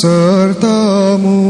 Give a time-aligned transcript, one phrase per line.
[0.00, 1.40] sertamu.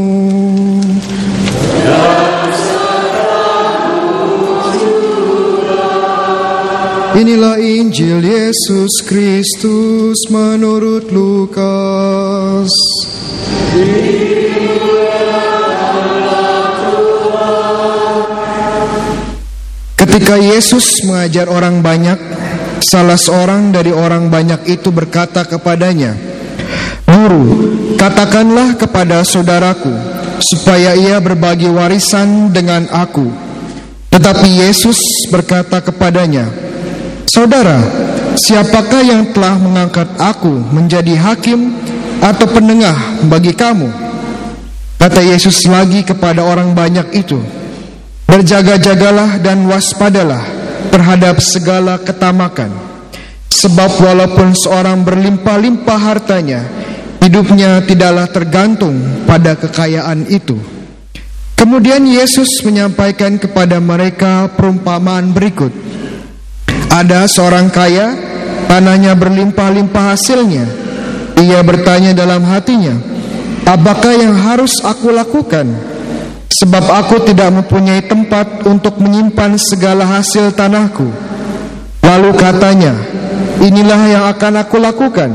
[7.13, 12.73] Inilah Injil Yesus Kristus menurut Lukas.
[19.93, 22.17] Ketika Yesus mengajar orang banyak,
[22.81, 26.32] salah seorang dari orang banyak itu berkata kepadanya,
[27.13, 27.43] "Guru,
[27.93, 29.93] katakanlah kepada saudaraku
[30.41, 33.29] supaya ia berbagi warisan dengan aku."
[34.09, 34.97] Tetapi Yesus
[35.29, 36.49] berkata kepadanya,
[37.29, 37.77] "Saudara,
[38.33, 41.77] siapakah yang telah mengangkat aku menjadi hakim
[42.17, 43.93] atau penengah bagi kamu?"
[44.97, 47.37] Kata Yesus lagi kepada orang banyak itu,
[48.23, 50.41] Berjaga-jagalah dan waspadalah
[50.89, 52.71] terhadap segala ketamakan.
[53.51, 56.65] Sebab walaupun seorang berlimpah-limpah hartanya,
[57.23, 60.59] hidupnya tidaklah tergantung pada kekayaan itu.
[61.55, 65.71] Kemudian Yesus menyampaikan kepada mereka perumpamaan berikut.
[66.91, 68.11] Ada seorang kaya,
[68.67, 70.67] tanahnya berlimpah-limpah hasilnya.
[71.39, 72.99] Ia bertanya dalam hatinya,
[73.63, 75.71] apakah yang harus aku lakukan?
[76.53, 81.07] Sebab aku tidak mempunyai tempat untuk menyimpan segala hasil tanahku.
[82.03, 82.93] Lalu katanya,
[83.63, 85.31] inilah yang akan aku lakukan.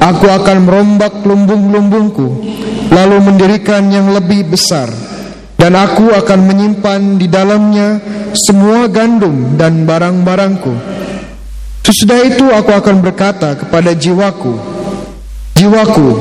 [0.00, 2.28] Aku akan merombak lumbung-lumbungku,
[2.88, 4.88] lalu mendirikan yang lebih besar.
[5.60, 8.00] Dan aku akan menyimpan di dalamnya
[8.32, 10.72] semua gandum dan barang-barangku.
[11.84, 14.56] Sesudah itu aku akan berkata kepada jiwaku,
[15.52, 16.16] Jiwaku,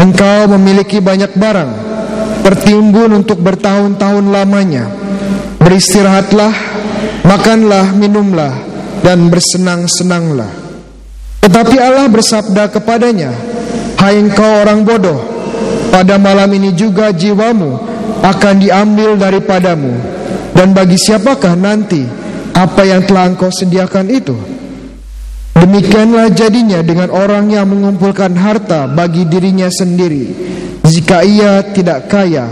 [0.00, 1.70] engkau memiliki banyak barang,
[2.40, 4.88] tertimbun untuk bertahun-tahun lamanya.
[5.60, 6.54] Beristirahatlah,
[7.28, 8.54] makanlah, minumlah,
[9.04, 10.59] dan bersenang-senanglah.
[11.40, 13.32] Tetapi Allah bersabda kepadanya,
[14.00, 15.20] Hai engkau orang bodoh,
[15.92, 17.76] pada malam ini juga jiwamu
[18.24, 19.92] akan diambil daripadamu.
[20.56, 22.04] Dan bagi siapakah nanti
[22.52, 24.36] apa yang telah engkau sediakan itu?
[25.56, 30.32] Demikianlah jadinya dengan orang yang mengumpulkan harta bagi dirinya sendiri
[30.88, 32.48] jika ia tidak kaya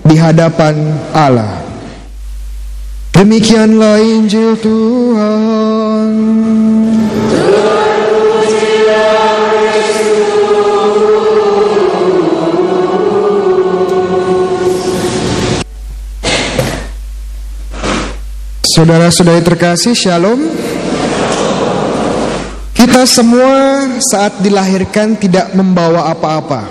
[0.00, 1.60] di hadapan Allah.
[3.12, 6.12] Demikianlah Injil Tuhan.
[18.76, 20.36] Saudara-saudari terkasih, Shalom.
[22.76, 26.68] Kita semua saat dilahirkan tidak membawa apa-apa.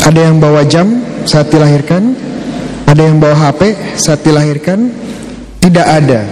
[0.00, 0.88] Ada yang bawa jam
[1.28, 2.16] saat dilahirkan,
[2.88, 4.88] ada yang bawa HP saat dilahirkan,
[5.60, 6.24] tidak ada.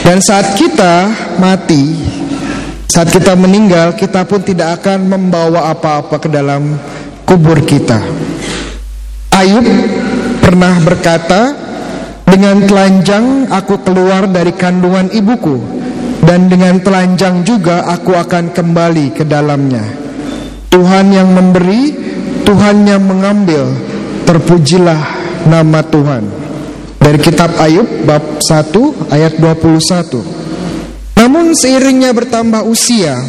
[0.00, 1.92] Dan saat kita mati,
[2.88, 6.80] saat kita meninggal, kita pun tidak akan membawa apa-apa ke dalam
[7.28, 8.00] kubur kita.
[9.28, 9.68] Ayub
[10.40, 11.63] pernah berkata,
[12.34, 15.54] dengan telanjang aku keluar dari kandungan ibuku,
[16.26, 19.86] dan dengan telanjang juga aku akan kembali ke dalamnya.
[20.66, 21.94] Tuhan yang memberi,
[22.42, 23.70] Tuhan yang mengambil.
[24.26, 24.98] Terpujilah
[25.46, 26.26] nama Tuhan.
[26.98, 33.20] Dari kitab Ayub bab 1 ayat 21 Namun seiringnya bertambah usia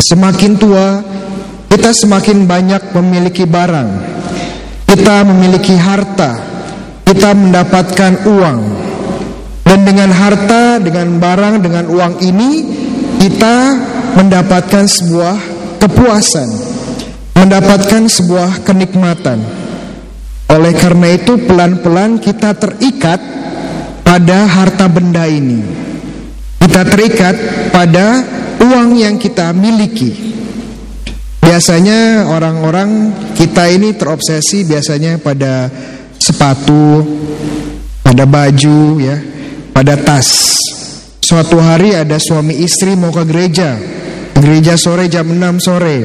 [0.00, 1.04] Semakin tua
[1.68, 3.90] Kita semakin banyak memiliki barang.
[4.88, 6.55] Kita memiliki harta
[7.06, 8.58] Kita mendapatkan uang
[9.62, 12.50] Dan dengan harta, dengan barang, dengan uang ini
[13.22, 13.56] Kita
[14.18, 15.36] mendapatkan sebuah
[15.78, 16.76] kepuasan
[17.36, 19.38] mendapatkan sebuah kenikmatan.
[20.50, 23.20] Oleh karena itu pelan-pelan kita terikat
[24.00, 25.60] pada harta benda ini.
[26.58, 27.36] Kita terikat
[27.70, 28.24] pada
[28.64, 30.34] uang yang kita miliki.
[31.44, 35.70] Biasanya orang-orang kita ini terobsesi biasanya pada
[36.26, 37.06] sepatu,
[38.02, 39.16] pada baju ya,
[39.70, 40.58] pada tas.
[41.22, 43.78] Suatu hari ada suami istri mau ke gereja.
[44.36, 45.98] Gereja sore jam 6 sore.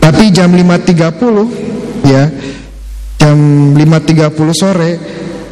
[0.00, 2.24] Tapi jam 5.30 ya
[3.20, 3.36] jam
[3.76, 4.90] 5.30 sore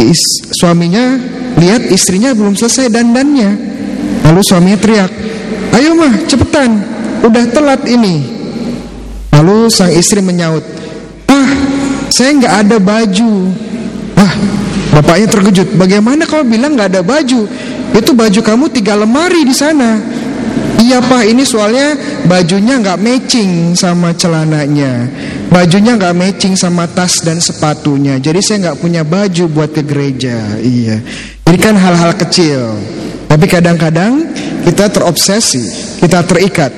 [0.01, 0.21] is,
[0.57, 1.21] suaminya
[1.61, 3.51] lihat istrinya belum selesai dandannya.
[4.25, 5.12] Lalu suaminya teriak,
[5.77, 6.81] "Ayo mah, cepetan,
[7.23, 8.25] udah telat ini."
[9.37, 10.65] Lalu sang istri menyaut,
[11.29, 11.51] "Ah,
[12.09, 13.68] saya nggak ada baju."
[14.19, 14.32] Wah,
[14.99, 15.79] bapaknya terkejut.
[15.79, 17.47] Bagaimana kau bilang nggak ada baju?
[17.94, 20.03] Itu baju kamu tiga lemari di sana.
[20.79, 21.99] Iya pak ini soalnya
[22.31, 25.11] bajunya nggak matching sama celananya
[25.50, 30.38] Bajunya nggak matching sama tas dan sepatunya Jadi saya nggak punya baju buat ke gereja
[30.62, 31.03] Iya
[31.50, 32.79] Ini kan hal-hal kecil
[33.26, 34.23] Tapi kadang-kadang
[34.62, 35.67] kita terobsesi
[35.99, 36.71] Kita terikat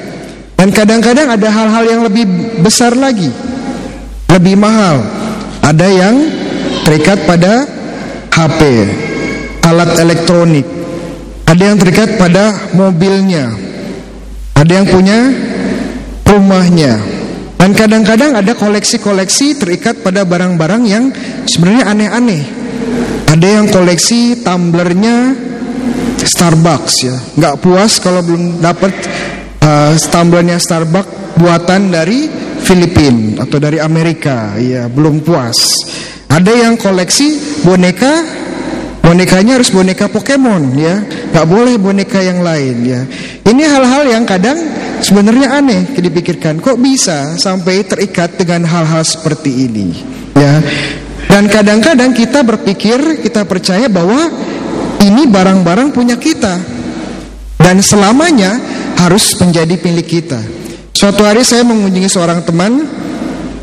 [0.57, 2.25] Dan kadang-kadang ada hal-hal yang lebih
[2.65, 3.29] besar lagi
[4.31, 5.03] lebih mahal.
[5.61, 6.17] Ada yang
[6.85, 7.67] terikat pada
[8.31, 8.61] HP,
[9.65, 10.67] alat elektronik.
[11.45, 13.51] Ada yang terikat pada mobilnya.
[14.55, 15.19] Ada yang punya
[16.23, 17.01] rumahnya.
[17.61, 21.13] Dan kadang-kadang ada koleksi-koleksi terikat pada barang-barang yang
[21.45, 22.43] sebenarnya aneh-aneh.
[23.29, 25.37] Ada yang koleksi tumblernya
[26.21, 28.93] Starbucks ya, nggak puas kalau belum dapat
[29.65, 32.29] uh, tumblernya Starbucks buatan dari
[32.61, 35.57] Filipina atau dari Amerika, ya belum puas.
[36.31, 38.23] Ada yang koleksi boneka,
[39.03, 41.03] bonekanya harus boneka Pokemon ya,
[41.35, 43.03] nggak boleh boneka yang lain ya.
[43.43, 44.55] Ini hal-hal yang kadang
[45.03, 49.87] sebenarnya aneh dipikirkan, kok bisa sampai terikat dengan hal-hal seperti ini
[50.39, 50.63] ya.
[51.27, 54.31] Dan kadang-kadang kita berpikir, kita percaya bahwa
[55.03, 56.63] ini barang-barang punya kita
[57.59, 58.55] dan selamanya
[59.03, 60.39] harus menjadi milik kita.
[60.95, 62.87] Suatu hari saya mengunjungi seorang teman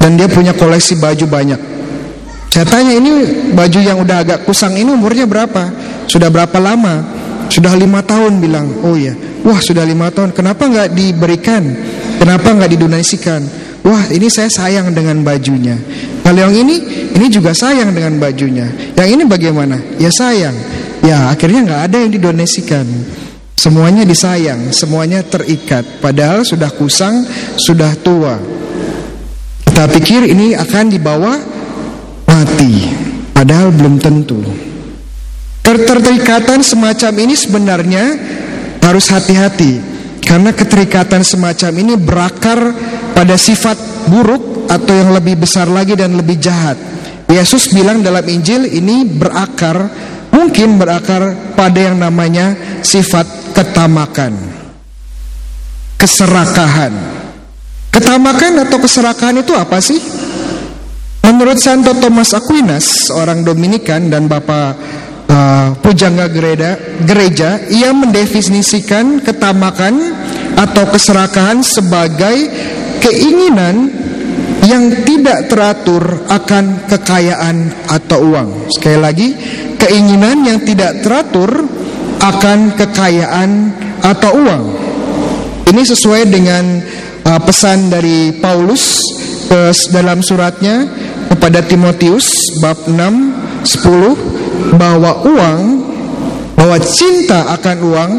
[0.04, 1.76] dan dia punya koleksi baju banyak.
[2.51, 3.11] Saya tanya ini
[3.53, 5.69] baju yang udah agak kusang ini umurnya berapa?
[6.09, 7.03] Sudah berapa lama?
[7.47, 8.67] Sudah lima tahun bilang.
[8.83, 9.13] Oh ya,
[9.45, 10.33] wah sudah lima tahun.
[10.35, 11.63] Kenapa nggak diberikan?
[12.17, 13.41] Kenapa nggak didonasikan?
[13.88, 15.79] Wah ini saya sayang dengan bajunya.
[16.27, 16.75] Kalau yang ini,
[17.15, 18.67] ini juga sayang dengan bajunya.
[18.99, 19.79] Yang ini bagaimana?
[19.95, 20.55] Ya sayang.
[20.99, 22.83] Ya akhirnya nggak ada yang didonasikan.
[23.57, 26.03] Semuanya disayang, semuanya terikat.
[26.03, 27.23] Padahal sudah kusang,
[27.57, 28.38] sudah tua.
[29.65, 31.56] Kita pikir ini akan dibawa
[32.38, 32.74] mati.
[33.34, 34.42] Padahal belum tentu.
[35.66, 38.04] Keterikatan semacam ini sebenarnya
[38.81, 39.98] harus hati-hati.
[40.24, 42.60] Karena keterikatan semacam ini berakar
[43.16, 43.80] pada sifat
[44.12, 46.75] buruk atau yang lebih besar lagi dan lebih jahat.
[47.28, 49.88] Yesus bilang dalam Injil ini berakar
[50.31, 54.36] mungkin berakar pada yang namanya sifat ketamakan,
[56.00, 56.94] keserakahan.
[57.92, 60.00] Ketamakan atau keserakahan itu apa sih?
[61.25, 64.69] Menurut Santo Thomas Aquinas, seorang Dominikan dan Bapak
[65.28, 70.18] uh, pujangga gereja, gereja, ia mendefinisikan ketamakan
[70.58, 72.50] atau keserakahan sebagai
[73.04, 73.92] keinginan
[74.66, 78.50] yang tidak teratur akan kekayaan atau uang.
[78.74, 79.30] Sekali lagi,
[79.78, 81.69] keinginan yang tidak teratur
[82.18, 83.50] akan kekayaan
[84.02, 84.64] atau uang.
[85.68, 86.66] Ini sesuai dengan
[87.28, 89.04] uh, pesan dari Paulus
[89.52, 95.62] uh, dalam suratnya kepada Timotius bab 6 10 bahwa uang
[96.57, 98.12] bahwa cinta akan uang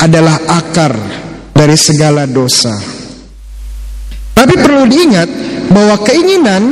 [0.00, 0.96] adalah akar
[1.52, 2.72] dari segala dosa.
[4.32, 5.28] Tapi perlu diingat
[5.70, 6.62] bahwa keinginan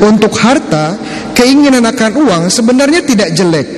[0.00, 0.96] untuk harta,
[1.36, 3.68] keinginan akan uang sebenarnya tidak jelek.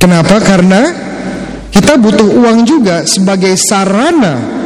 [0.00, 0.40] Kenapa?
[0.40, 0.82] Karena
[1.68, 4.58] kita butuh uang juga sebagai sarana.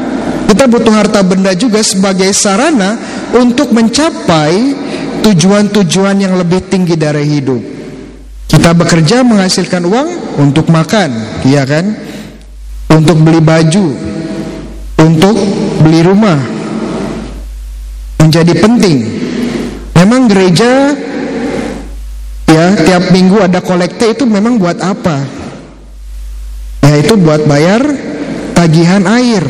[0.47, 2.95] Kita butuh harta benda juga sebagai sarana
[3.35, 4.55] untuk mencapai
[5.27, 7.63] tujuan-tujuan yang lebih tinggi dari hidup.
[8.47, 10.09] Kita bekerja menghasilkan uang
[10.39, 11.91] untuk makan, iya kan?
[12.95, 13.87] Untuk beli baju,
[15.03, 15.37] untuk
[15.83, 16.39] beli rumah.
[18.23, 18.99] Menjadi penting.
[19.95, 20.95] Memang gereja
[22.55, 25.27] Ya, tiap minggu ada kolekte itu memang buat apa?
[26.87, 27.83] Ya itu buat bayar
[28.55, 29.43] tagihan air.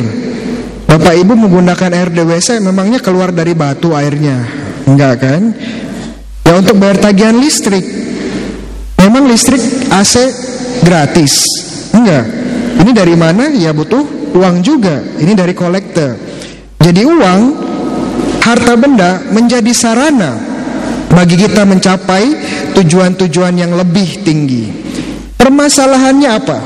[0.95, 4.47] Bapak Ibu menggunakan air DWC memangnya keluar dari batu airnya?
[4.87, 5.51] Enggak kan?
[6.47, 7.83] Ya untuk bayar tagihan listrik.
[9.03, 9.59] Memang listrik
[9.91, 10.15] AC
[10.87, 11.51] gratis?
[11.91, 12.23] Enggak.
[12.79, 13.51] Ini dari mana?
[13.51, 14.07] Ya butuh
[14.39, 15.03] uang juga.
[15.19, 16.15] Ini dari kolekte.
[16.79, 17.41] Jadi uang
[18.39, 20.31] harta benda menjadi sarana
[21.11, 22.23] bagi kita mencapai
[22.71, 24.71] tujuan-tujuan yang lebih tinggi.
[25.35, 26.57] Permasalahannya apa?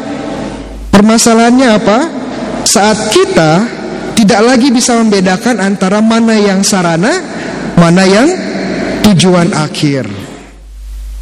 [0.94, 1.98] Permasalahannya apa?
[2.70, 3.79] Saat kita
[4.20, 7.24] tidak lagi bisa membedakan antara mana yang sarana,
[7.80, 8.28] mana yang
[9.08, 10.12] tujuan akhir.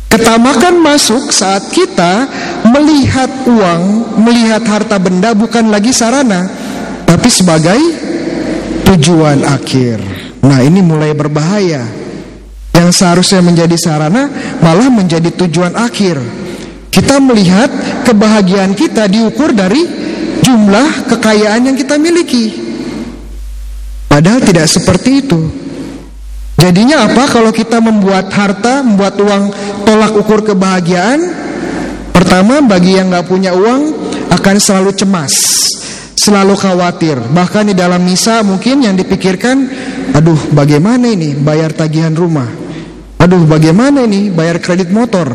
[0.10, 2.26] Ketamakan masuk saat kita
[2.66, 6.50] melihat uang, melihat harta benda bukan lagi sarana,
[7.06, 7.78] tapi sebagai
[8.90, 10.02] tujuan akhir.
[10.42, 11.86] Nah, ini mulai berbahaya
[12.74, 14.26] yang seharusnya menjadi sarana
[14.58, 16.18] malah menjadi tujuan akhir.
[16.90, 17.70] Kita melihat
[18.10, 19.86] kebahagiaan kita diukur dari
[20.42, 22.67] jumlah kekayaan yang kita miliki.
[24.18, 25.38] Padahal tidak seperti itu.
[26.58, 29.54] Jadinya apa kalau kita membuat harta, membuat uang
[29.86, 31.22] tolak ukur kebahagiaan?
[32.18, 33.94] Pertama, bagi yang nggak punya uang
[34.34, 35.38] akan selalu cemas,
[36.18, 37.22] selalu khawatir.
[37.30, 39.70] Bahkan di dalam misa mungkin yang dipikirkan,
[40.18, 42.50] aduh bagaimana ini bayar tagihan rumah?
[43.22, 45.30] Aduh bagaimana ini bayar kredit motor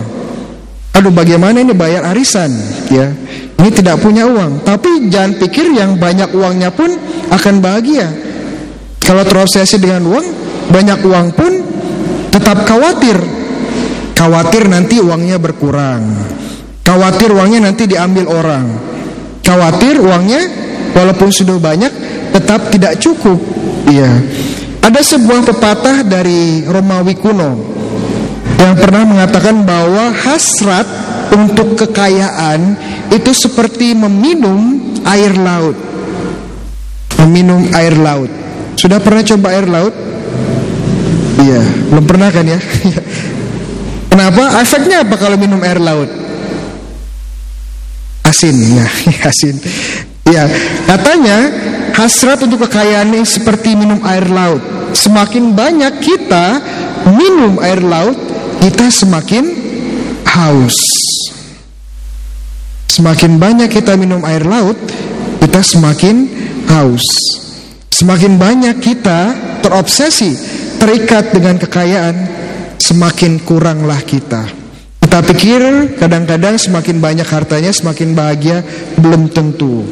[0.94, 2.46] Aduh bagaimana ini bayar arisan
[2.86, 3.10] ya
[3.58, 6.94] Ini tidak punya uang Tapi jangan pikir yang banyak uangnya pun
[7.26, 8.31] akan bahagia
[9.02, 10.26] Kalau terobsesi dengan uang
[10.70, 11.52] banyak uang pun
[12.32, 13.18] tetap khawatir.
[14.16, 16.02] Khawatir nanti uangnya berkurang.
[16.86, 18.66] Khawatir uangnya nanti diambil orang.
[19.42, 20.40] Khawatir uangnya
[20.94, 21.92] walaupun sudah banyak
[22.32, 23.38] tetap tidak cukup.
[23.90, 24.10] Iya.
[24.82, 27.52] Ada sebuah pepatah dari Romawi kuno
[28.58, 30.86] yang pernah mengatakan bahwa hasrat
[31.34, 32.78] untuk kekayaan
[33.10, 35.74] itu seperti meminum air laut.
[37.22, 38.41] Meminum air laut.
[38.82, 39.94] Sudah pernah coba air laut?
[41.38, 42.58] Iya, belum pernah kan ya?
[44.10, 44.58] Kenapa?
[44.58, 46.10] Efeknya apa kalau minum air laut?
[48.26, 48.82] Asin, ya,
[49.30, 49.54] asin.
[50.26, 50.50] Ya,
[50.90, 51.38] katanya
[51.94, 54.58] hasrat untuk kekayaan ini seperti minum air laut.
[54.98, 56.58] Semakin banyak kita
[57.06, 58.18] minum air laut,
[58.58, 59.46] kita semakin
[60.26, 60.74] haus.
[62.90, 64.74] Semakin banyak kita minum air laut,
[65.38, 66.26] kita semakin
[66.66, 67.06] haus.
[68.02, 69.30] Semakin banyak kita
[69.62, 70.34] terobsesi,
[70.82, 72.16] terikat dengan kekayaan,
[72.74, 74.42] semakin kuranglah kita.
[74.98, 75.62] Kita pikir
[76.02, 78.66] kadang-kadang semakin banyak hartanya semakin bahagia,
[78.98, 79.86] belum tentu.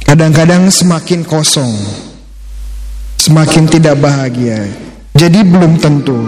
[0.00, 1.68] Kadang-kadang semakin kosong,
[3.20, 4.64] semakin tidak bahagia.
[5.12, 6.24] Jadi belum tentu.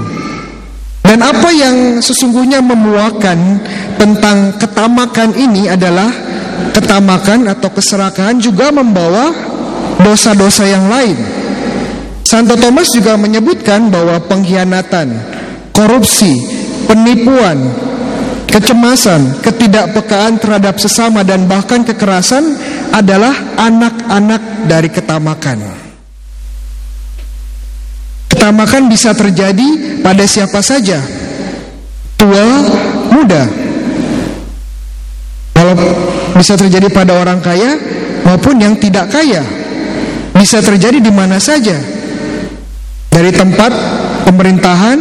[1.00, 3.64] Dan apa yang sesungguhnya memuakan
[3.96, 6.12] tentang ketamakan ini adalah
[6.76, 9.51] ketamakan atau keserakahan juga membawa
[10.02, 11.16] dosa-dosa yang lain.
[12.22, 15.08] Santo Thomas juga menyebutkan bahwa pengkhianatan,
[15.74, 16.38] korupsi,
[16.86, 17.58] penipuan,
[18.52, 22.52] Kecemasan, ketidakpekaan terhadap sesama dan bahkan kekerasan
[22.92, 25.56] adalah anak-anak dari ketamakan.
[28.28, 31.00] Ketamakan bisa terjadi pada siapa saja,
[32.20, 32.44] tua,
[33.08, 33.48] muda.
[35.56, 35.72] Kalau
[36.36, 37.80] bisa terjadi pada orang kaya
[38.20, 39.40] maupun yang tidak kaya,
[40.42, 41.78] bisa terjadi di mana saja,
[43.06, 43.70] dari tempat
[44.26, 44.98] pemerintahan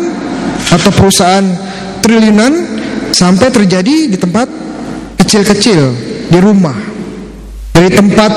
[0.70, 1.42] atau perusahaan
[1.98, 2.54] triliunan
[3.10, 4.46] sampai terjadi di tempat
[5.18, 5.82] kecil-kecil
[6.30, 6.78] di rumah.
[7.74, 8.32] Dari tempat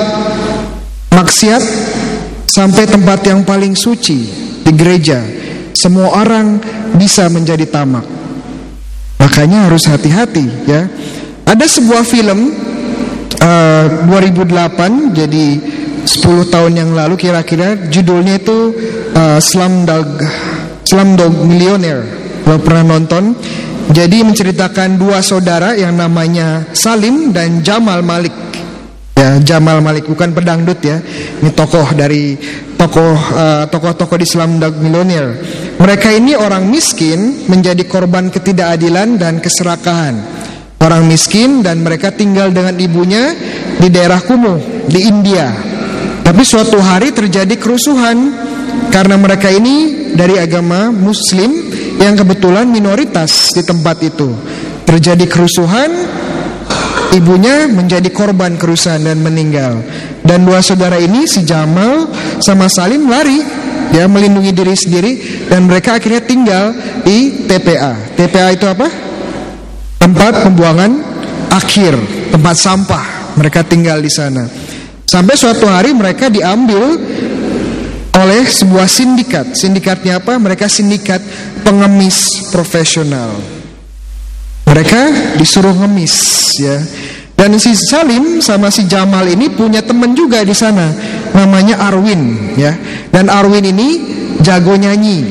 [1.13, 1.63] maksiat
[2.49, 4.19] sampai tempat yang paling suci
[4.65, 5.21] di gereja.
[5.77, 6.57] Semua orang
[6.97, 8.09] bisa menjadi tamak.
[9.21, 10.89] Makanya harus hati-hati ya.
[11.45, 12.49] Ada sebuah film
[13.45, 15.47] uh, eh, 2008 jadi
[16.05, 18.77] 10 tahun yang lalu kira-kira judulnya itu
[19.17, 20.21] uh, Slumdog
[20.85, 22.05] Slumdog Millionaire
[22.45, 23.33] kalau pernah nonton
[23.93, 28.33] jadi menceritakan dua saudara yang namanya Salim dan Jamal Malik.
[29.15, 31.01] Ya, Jamal Malik bukan pedangdut ya.
[31.45, 32.37] Ini tokoh dari
[32.81, 35.37] tokoh uh, tokoh-tokoh di Islam Millionaire.
[35.77, 40.17] Mereka ini orang miskin menjadi korban ketidakadilan dan keserakahan.
[40.81, 43.33] Orang miskin dan mereka tinggal dengan ibunya
[43.81, 45.74] di daerah Kumuh di India.
[46.25, 48.33] Tapi suatu hari terjadi kerusuhan
[48.89, 51.53] karena mereka ini dari agama Muslim
[52.01, 54.33] yang kebetulan minoritas di tempat itu.
[54.89, 55.93] Terjadi kerusuhan,
[57.13, 59.85] ibunya menjadi korban kerusuhan dan meninggal.
[60.25, 62.09] Dan dua saudara ini si Jamal
[62.41, 63.45] sama Salim lari
[63.93, 65.13] ya melindungi diri sendiri
[65.53, 66.73] dan mereka akhirnya tinggal
[67.05, 68.17] di TPA.
[68.17, 68.89] TPA itu apa?
[70.01, 70.91] Tempat pembuangan
[71.53, 72.01] akhir,
[72.33, 73.05] tempat sampah.
[73.37, 74.64] Mereka tinggal di sana.
[75.05, 76.97] Sampai suatu hari mereka diambil
[78.15, 79.53] oleh sebuah sindikat.
[79.55, 80.39] Sindikatnya apa?
[80.39, 81.21] Mereka sindikat
[81.63, 83.35] pengemis profesional.
[84.65, 86.15] Mereka disuruh ngemis
[86.59, 86.79] ya.
[87.35, 90.89] Dan si Salim sama si Jamal ini punya teman juga di sana
[91.35, 92.73] namanya Arwin ya.
[93.11, 93.89] Dan Arwin ini
[94.41, 95.27] jago nyanyi.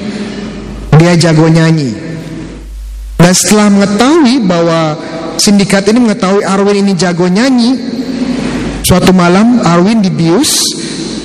[1.00, 1.96] Dia jago nyanyi.
[3.18, 5.00] Dan setelah mengetahui bahwa
[5.40, 7.72] sindikat ini mengetahui Arwin ini jago nyanyi,
[8.84, 10.62] suatu malam Arwin dibius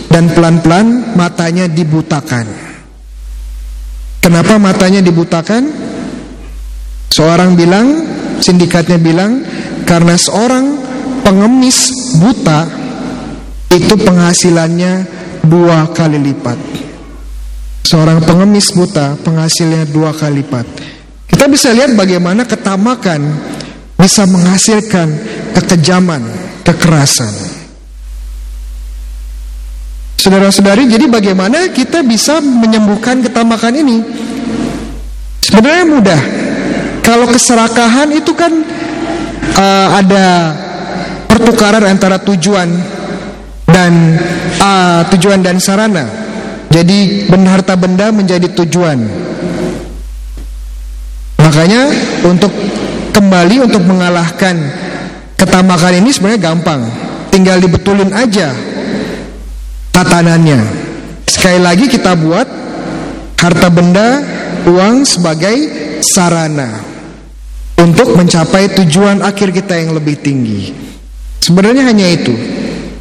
[0.09, 2.47] dan pelan-pelan matanya dibutakan.
[4.23, 5.69] Kenapa matanya dibutakan?
[7.13, 7.87] Seorang bilang,
[8.39, 9.43] sindikatnya bilang,
[9.83, 10.65] karena seorang
[11.27, 12.69] pengemis buta
[13.73, 14.93] itu penghasilannya
[15.45, 16.59] dua kali lipat.
[17.89, 20.67] Seorang pengemis buta penghasilnya dua kali lipat.
[21.29, 23.21] Kita bisa lihat bagaimana ketamakan
[23.97, 25.09] bisa menghasilkan
[25.57, 26.23] kekejaman,
[26.69, 27.33] kekerasan.
[30.19, 34.03] Saudara-saudari, jadi bagaimana kita bisa menyembuhkan ketamakan ini?
[35.47, 36.21] Sebenarnya mudah.
[37.07, 38.51] Kalau keserakahan itu kan
[39.55, 40.27] uh, ada
[41.31, 42.67] pertukaran antara tujuan
[43.71, 44.19] dan
[44.59, 46.05] uh, tujuan dan sarana.
[46.69, 48.99] Jadi harta benda menjadi tujuan.
[51.39, 51.89] Makanya
[52.27, 52.51] untuk
[53.15, 54.59] kembali untuk mengalahkan
[55.39, 56.83] ketamakan ini sebenarnya gampang.
[57.33, 58.53] Tinggal dibetulin aja
[59.99, 60.61] tatanannya.
[61.27, 62.47] Sekali lagi kita buat
[63.35, 64.23] harta benda,
[64.71, 65.57] uang sebagai
[66.07, 66.79] sarana
[67.83, 70.71] untuk mencapai tujuan akhir kita yang lebih tinggi.
[71.43, 72.35] Sebenarnya hanya itu.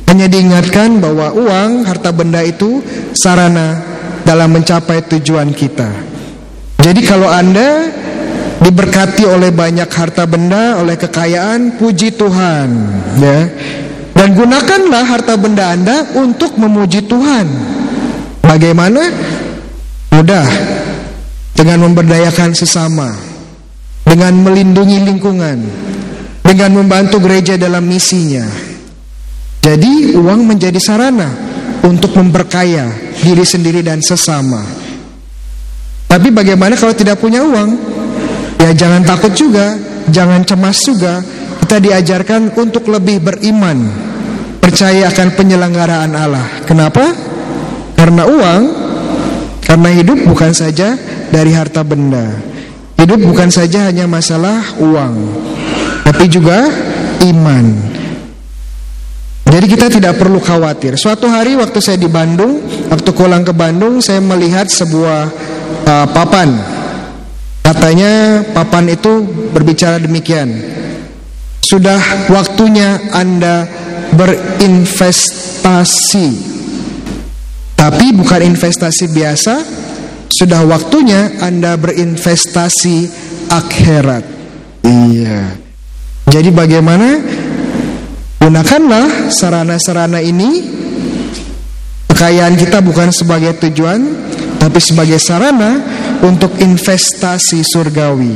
[0.07, 2.79] Hanya diingatkan bahwa uang, harta benda itu
[3.11, 3.83] sarana
[4.23, 5.91] dalam mencapai tujuan kita.
[6.79, 7.91] Jadi kalau Anda
[8.63, 12.69] diberkati oleh banyak harta benda, oleh kekayaan, puji Tuhan,
[13.19, 13.39] ya.
[14.17, 17.45] Dan gunakanlah harta benda Anda untuk memuji Tuhan.
[18.41, 19.13] Bagaimana?
[20.09, 20.49] Mudah.
[21.53, 23.13] Dengan memberdayakan sesama,
[24.05, 25.57] dengan melindungi lingkungan,
[26.41, 28.45] dengan membantu gereja dalam misinya.
[29.61, 31.27] Jadi uang menjadi sarana
[31.81, 32.87] untuk memperkaya
[33.21, 34.61] diri sendiri dan sesama.
[36.07, 37.69] Tapi bagaimana kalau tidak punya uang?
[38.61, 39.75] Ya jangan takut juga,
[40.07, 41.19] jangan cemas juga.
[41.67, 44.06] Kita diajarkan untuk lebih beriman,
[44.59, 46.45] percaya akan penyelenggaraan Allah.
[46.67, 47.05] Kenapa?
[47.97, 48.61] Karena uang,
[49.65, 50.93] karena hidup bukan saja
[51.33, 52.37] dari harta benda.
[52.97, 55.15] Hidup bukan saja hanya masalah uang,
[56.01, 56.65] tapi juga
[57.25, 57.65] iman.
[59.47, 60.99] Jadi kita tidak perlu khawatir.
[60.99, 62.59] Suatu hari waktu saya di Bandung,
[62.91, 65.21] waktu pulang ke Bandung, saya melihat sebuah
[65.87, 66.51] uh, papan.
[67.63, 69.23] Katanya papan itu
[69.55, 70.51] berbicara demikian.
[71.63, 71.99] Sudah
[72.31, 73.67] waktunya Anda
[74.13, 76.29] berinvestasi.
[77.77, 79.63] Tapi bukan investasi biasa,
[80.27, 83.09] sudah waktunya Anda berinvestasi
[83.49, 84.23] akhirat.
[84.87, 85.51] Iya.
[86.27, 87.19] Jadi bagaimana
[88.37, 90.63] Gunakanlah sarana-sarana ini
[92.07, 93.99] Kekayaan kita bukan sebagai tujuan
[94.55, 95.83] Tapi sebagai sarana
[96.23, 98.35] Untuk investasi surgawi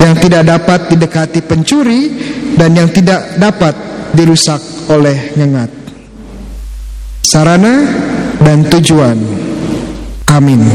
[0.00, 2.00] Yang tidak dapat didekati pencuri
[2.56, 3.76] Dan yang tidak dapat
[4.16, 5.70] dirusak oleh nyengat.
[7.22, 7.86] Sarana
[8.40, 9.18] dan tujuan.
[10.32, 10.72] Amin